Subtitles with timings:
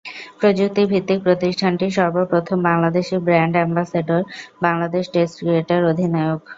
[0.39, 4.21] প্রযুক্তি ভিত্তিক প্রতিষ্ঠানটির সর্ব প্রথম Bangladeshi brand ambassador
[4.65, 6.41] Bangladesh test ক্রিকেটের অধিনায়ক।